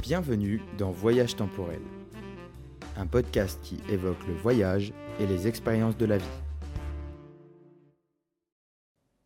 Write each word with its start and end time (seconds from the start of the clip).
Bienvenue 0.00 0.62
dans 0.78 0.92
Voyage 0.92 1.34
temporel, 1.34 1.80
un 2.96 3.06
podcast 3.06 3.58
qui 3.64 3.78
évoque 3.90 4.24
le 4.28 4.32
voyage 4.32 4.92
et 5.18 5.26
les 5.26 5.48
expériences 5.48 5.96
de 5.98 6.06
la 6.06 6.18
vie. 6.18 6.24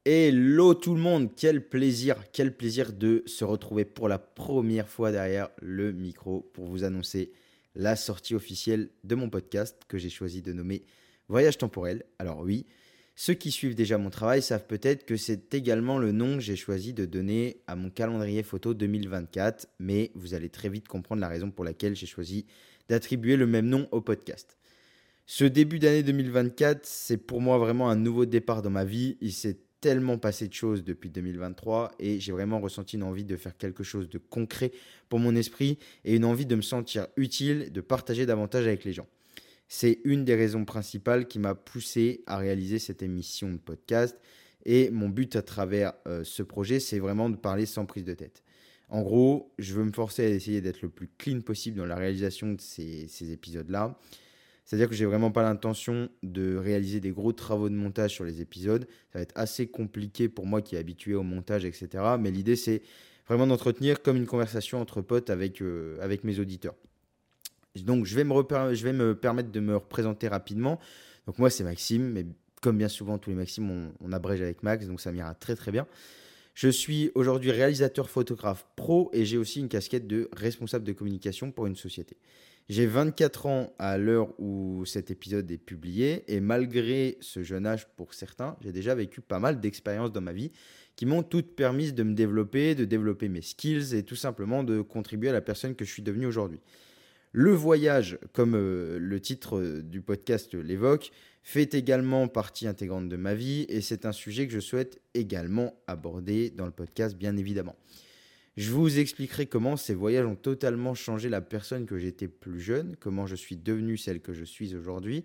Hello 0.06 0.72
tout 0.72 0.94
le 0.94 1.00
monde, 1.00 1.28
quel 1.36 1.68
plaisir, 1.68 2.16
quel 2.32 2.56
plaisir 2.56 2.94
de 2.94 3.22
se 3.26 3.44
retrouver 3.44 3.84
pour 3.84 4.08
la 4.08 4.18
première 4.18 4.88
fois 4.88 5.12
derrière 5.12 5.50
le 5.60 5.92
micro 5.92 6.50
pour 6.54 6.64
vous 6.64 6.84
annoncer 6.84 7.32
la 7.74 7.94
sortie 7.94 8.34
officielle 8.34 8.88
de 9.04 9.14
mon 9.14 9.28
podcast 9.28 9.82
que 9.86 9.98
j'ai 9.98 10.10
choisi 10.10 10.40
de 10.40 10.54
nommer 10.54 10.84
Voyage 11.28 11.58
temporel. 11.58 12.02
Alors 12.18 12.40
oui, 12.40 12.66
ceux 13.14 13.34
qui 13.34 13.50
suivent 13.50 13.74
déjà 13.74 13.98
mon 13.98 14.10
travail 14.10 14.42
savent 14.42 14.66
peut-être 14.66 15.04
que 15.04 15.16
c'est 15.16 15.52
également 15.54 15.98
le 15.98 16.12
nom 16.12 16.36
que 16.36 16.40
j'ai 16.40 16.56
choisi 16.56 16.94
de 16.94 17.04
donner 17.04 17.60
à 17.66 17.76
mon 17.76 17.90
calendrier 17.90 18.42
photo 18.42 18.72
2024, 18.74 19.68
mais 19.78 20.10
vous 20.14 20.34
allez 20.34 20.48
très 20.48 20.68
vite 20.68 20.88
comprendre 20.88 21.20
la 21.20 21.28
raison 21.28 21.50
pour 21.50 21.64
laquelle 21.64 21.94
j'ai 21.94 22.06
choisi 22.06 22.46
d'attribuer 22.88 23.36
le 23.36 23.46
même 23.46 23.66
nom 23.66 23.86
au 23.92 24.00
podcast. 24.00 24.56
Ce 25.26 25.44
début 25.44 25.78
d'année 25.78 26.02
2024, 26.02 26.80
c'est 26.84 27.16
pour 27.16 27.40
moi 27.40 27.58
vraiment 27.58 27.90
un 27.90 27.96
nouveau 27.96 28.26
départ 28.26 28.62
dans 28.62 28.70
ma 28.70 28.84
vie. 28.84 29.18
Il 29.20 29.32
s'est 29.32 29.58
tellement 29.80 30.16
passé 30.18 30.48
de 30.48 30.52
choses 30.52 30.84
depuis 30.84 31.10
2023 31.10 31.92
et 31.98 32.18
j'ai 32.18 32.32
vraiment 32.32 32.60
ressenti 32.60 32.96
une 32.96 33.02
envie 33.02 33.24
de 33.24 33.36
faire 33.36 33.56
quelque 33.56 33.82
chose 33.82 34.08
de 34.08 34.18
concret 34.18 34.72
pour 35.08 35.18
mon 35.18 35.34
esprit 35.36 35.78
et 36.04 36.16
une 36.16 36.24
envie 36.24 36.46
de 36.46 36.54
me 36.54 36.62
sentir 36.62 37.06
utile, 37.16 37.72
de 37.72 37.80
partager 37.80 38.26
davantage 38.26 38.66
avec 38.66 38.84
les 38.84 38.92
gens. 38.92 39.06
C'est 39.74 40.00
une 40.04 40.26
des 40.26 40.34
raisons 40.34 40.66
principales 40.66 41.26
qui 41.26 41.38
m'a 41.38 41.54
poussé 41.54 42.22
à 42.26 42.36
réaliser 42.36 42.78
cette 42.78 43.02
émission 43.02 43.50
de 43.50 43.56
podcast. 43.56 44.20
Et 44.66 44.90
mon 44.90 45.08
but 45.08 45.34
à 45.34 45.40
travers 45.40 45.94
euh, 46.06 46.24
ce 46.24 46.42
projet, 46.42 46.78
c'est 46.78 46.98
vraiment 46.98 47.30
de 47.30 47.36
parler 47.36 47.64
sans 47.64 47.86
prise 47.86 48.04
de 48.04 48.12
tête. 48.12 48.42
En 48.90 49.00
gros, 49.00 49.50
je 49.58 49.72
veux 49.72 49.82
me 49.82 49.90
forcer 49.90 50.26
à 50.26 50.28
essayer 50.28 50.60
d'être 50.60 50.82
le 50.82 50.90
plus 50.90 51.08
clean 51.16 51.40
possible 51.40 51.78
dans 51.78 51.86
la 51.86 51.96
réalisation 51.96 52.52
de 52.52 52.60
ces, 52.60 53.32
épisodes-là. 53.32 53.98
C'est-à-dire 54.66 54.90
que 54.90 54.94
j'ai 54.94 55.06
vraiment 55.06 55.30
pas 55.30 55.42
l'intention 55.42 56.10
de 56.22 56.54
réaliser 56.54 57.00
des 57.00 57.10
gros 57.10 57.32
travaux 57.32 57.70
de 57.70 57.74
montage 57.74 58.12
sur 58.12 58.24
les 58.24 58.42
épisodes. 58.42 58.86
Ça 59.10 59.20
va 59.20 59.22
être 59.22 59.32
assez 59.36 59.68
compliqué 59.68 60.28
pour 60.28 60.44
moi 60.44 60.60
qui 60.60 60.76
est 60.76 60.78
habitué 60.78 61.14
au 61.14 61.22
montage, 61.22 61.64
etc. 61.64 61.88
Mais 62.20 62.30
l'idée, 62.30 62.56
c'est 62.56 62.82
vraiment 63.26 63.46
d'entretenir 63.46 64.02
comme 64.02 64.18
une 64.18 64.26
conversation 64.26 64.82
entre 64.82 65.00
potes 65.00 65.30
avec, 65.30 65.62
euh, 65.62 65.96
avec 66.02 66.24
mes 66.24 66.40
auditeurs. 66.40 66.74
Donc, 67.76 68.04
je 68.04 68.14
vais, 68.14 68.24
me 68.24 68.34
je 68.74 68.84
vais 68.84 68.92
me 68.92 69.14
permettre 69.14 69.50
de 69.50 69.60
me 69.60 69.76
représenter 69.76 70.28
rapidement. 70.28 70.78
Donc, 71.26 71.38
moi, 71.38 71.50
c'est 71.50 71.64
Maxime, 71.64 72.10
mais 72.10 72.26
comme 72.62 72.78
bien 72.78 72.88
souvent, 72.88 73.18
tous 73.18 73.30
les 73.30 73.36
Maximes, 73.36 73.92
on, 74.00 74.12
abrège 74.12 74.40
avec 74.40 74.62
Max, 74.62 74.86
donc 74.86 75.00
ça 75.00 75.12
m'ira 75.12 75.34
très 75.34 75.56
très 75.56 75.72
bien. 75.72 75.86
Je 76.54 76.68
suis 76.68 77.10
aujourd'hui 77.14 77.50
réalisateur 77.50 78.08
photographe 78.08 78.66
pro 78.76 79.10
et 79.12 79.24
j'ai 79.24 79.36
aussi 79.36 79.60
une 79.60 79.68
casquette 79.68 80.06
de 80.06 80.28
responsable 80.32 80.84
de 80.84 80.92
communication 80.92 81.50
pour 81.50 81.66
une 81.66 81.76
société. 81.76 82.16
J'ai 82.68 82.86
24 82.86 83.46
ans 83.46 83.74
à 83.78 83.98
l'heure 83.98 84.28
où 84.38 84.84
cet 84.86 85.10
épisode 85.10 85.50
est 85.50 85.58
publié 85.58 86.24
et 86.32 86.40
malgré 86.40 87.18
ce 87.20 87.42
jeune 87.42 87.66
âge 87.66 87.88
pour 87.96 88.14
certains, 88.14 88.56
j'ai 88.60 88.70
déjà 88.70 88.94
vécu 88.94 89.20
pas 89.20 89.40
mal 89.40 89.60
d'expériences 89.60 90.12
dans 90.12 90.20
ma 90.20 90.32
vie 90.32 90.52
qui 90.94 91.06
m'ont 91.06 91.22
toutes 91.22 91.56
permis 91.56 91.92
de 91.92 92.02
me 92.02 92.14
développer, 92.14 92.74
de 92.74 92.84
développer 92.84 93.28
mes 93.28 93.42
skills 93.42 93.94
et 93.94 94.04
tout 94.04 94.14
simplement 94.14 94.62
de 94.62 94.82
contribuer 94.82 95.30
à 95.30 95.32
la 95.32 95.40
personne 95.40 95.74
que 95.74 95.84
je 95.84 95.90
suis 95.90 96.02
devenu 96.02 96.26
aujourd'hui. 96.26 96.60
Le 97.34 97.52
voyage, 97.52 98.18
comme 98.34 98.54
euh, 98.54 98.98
le 98.98 99.18
titre 99.18 99.58
euh, 99.58 99.82
du 99.82 100.02
podcast 100.02 100.54
l'évoque, 100.54 101.12
fait 101.42 101.72
également 101.72 102.28
partie 102.28 102.66
intégrante 102.66 103.08
de 103.08 103.16
ma 103.16 103.34
vie 103.34 103.64
et 103.70 103.80
c'est 103.80 104.04
un 104.04 104.12
sujet 104.12 104.46
que 104.46 104.52
je 104.52 104.60
souhaite 104.60 105.00
également 105.14 105.74
aborder 105.86 106.50
dans 106.50 106.66
le 106.66 106.72
podcast, 106.72 107.16
bien 107.16 107.38
évidemment. 107.38 107.74
Je 108.58 108.70
vous 108.70 108.98
expliquerai 108.98 109.46
comment 109.46 109.78
ces 109.78 109.94
voyages 109.94 110.26
ont 110.26 110.36
totalement 110.36 110.94
changé 110.94 111.30
la 111.30 111.40
personne 111.40 111.86
que 111.86 111.96
j'étais 111.96 112.28
plus 112.28 112.60
jeune, 112.60 112.96
comment 113.00 113.26
je 113.26 113.34
suis 113.34 113.56
devenu 113.56 113.96
celle 113.96 114.20
que 114.20 114.34
je 114.34 114.44
suis 114.44 114.74
aujourd'hui. 114.74 115.24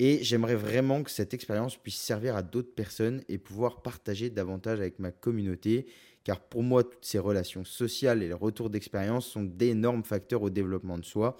Et 0.00 0.24
j'aimerais 0.24 0.56
vraiment 0.56 1.02
que 1.02 1.10
cette 1.10 1.34
expérience 1.34 1.76
puisse 1.76 2.00
servir 2.00 2.34
à 2.34 2.42
d'autres 2.42 2.74
personnes 2.74 3.22
et 3.28 3.38
pouvoir 3.38 3.82
partager 3.82 4.30
davantage 4.30 4.80
avec 4.80 4.98
ma 4.98 5.12
communauté 5.12 5.86
car 6.24 6.40
pour 6.40 6.62
moi, 6.62 6.84
toutes 6.84 7.04
ces 7.04 7.18
relations 7.18 7.64
sociales 7.64 8.22
et 8.22 8.28
les 8.28 8.34
retours 8.34 8.70
d'expérience 8.70 9.26
sont 9.26 9.42
d'énormes 9.42 10.04
facteurs 10.04 10.42
au 10.42 10.50
développement 10.50 10.98
de 10.98 11.04
soi. 11.04 11.38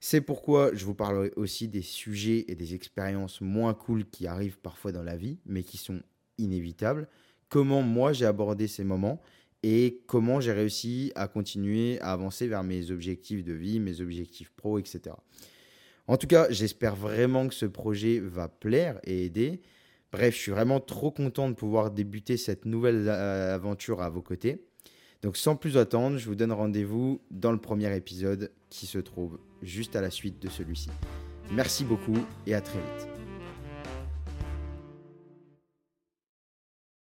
C'est 0.00 0.20
pourquoi 0.20 0.74
je 0.74 0.84
vous 0.84 0.94
parlerai 0.94 1.32
aussi 1.36 1.68
des 1.68 1.82
sujets 1.82 2.44
et 2.48 2.54
des 2.54 2.74
expériences 2.74 3.40
moins 3.40 3.72
cool 3.72 4.04
qui 4.04 4.26
arrivent 4.26 4.58
parfois 4.58 4.92
dans 4.92 5.02
la 5.02 5.16
vie, 5.16 5.38
mais 5.46 5.62
qui 5.62 5.78
sont 5.78 6.02
inévitables. 6.36 7.08
Comment 7.48 7.80
moi 7.80 8.12
j'ai 8.12 8.26
abordé 8.26 8.68
ces 8.68 8.84
moments 8.84 9.22
et 9.62 10.02
comment 10.06 10.40
j'ai 10.40 10.52
réussi 10.52 11.10
à 11.14 11.26
continuer 11.26 11.98
à 12.00 12.12
avancer 12.12 12.46
vers 12.46 12.62
mes 12.62 12.90
objectifs 12.90 13.42
de 13.42 13.54
vie, 13.54 13.80
mes 13.80 14.02
objectifs 14.02 14.50
pro, 14.50 14.78
etc. 14.78 15.14
En 16.06 16.16
tout 16.16 16.26
cas, 16.26 16.46
j'espère 16.50 16.96
vraiment 16.96 17.48
que 17.48 17.54
ce 17.54 17.66
projet 17.66 18.20
va 18.20 18.48
plaire 18.48 19.00
et 19.04 19.24
aider. 19.24 19.62
Bref, 20.12 20.36
je 20.36 20.40
suis 20.40 20.52
vraiment 20.52 20.80
trop 20.80 21.10
content 21.10 21.48
de 21.48 21.54
pouvoir 21.54 21.90
débuter 21.90 22.36
cette 22.36 22.66
nouvelle 22.66 23.08
euh, 23.08 23.54
aventure 23.54 24.02
à 24.02 24.10
vos 24.10 24.22
côtés. 24.22 24.64
Donc 25.22 25.36
sans 25.36 25.56
plus 25.56 25.78
attendre, 25.78 26.18
je 26.18 26.26
vous 26.26 26.34
donne 26.34 26.52
rendez-vous 26.52 27.20
dans 27.30 27.50
le 27.50 27.58
premier 27.58 27.94
épisode 27.96 28.52
qui 28.68 28.86
se 28.86 28.98
trouve 28.98 29.38
juste 29.62 29.96
à 29.96 30.02
la 30.02 30.10
suite 30.10 30.40
de 30.40 30.50
celui-ci. 30.50 30.90
Merci 31.50 31.84
beaucoup 31.84 32.18
et 32.46 32.54
à 32.54 32.60
très 32.60 32.78
vite. 32.78 33.13